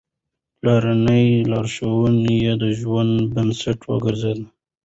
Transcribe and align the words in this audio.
پلارنۍ 0.57 1.27
لارښوونې 1.51 2.35
يې 2.45 2.53
د 2.61 2.63
ژوند 2.79 3.13
بنسټ 3.33 3.79
وګرځېدې. 3.91 4.45